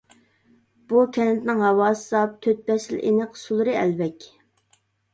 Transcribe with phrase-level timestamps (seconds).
[0.93, 4.31] بۇ كەنتنىڭ ھاۋاسى ساپ، تۆت پەسىل ئېنىق، سۇلىرى ئەلۋەك.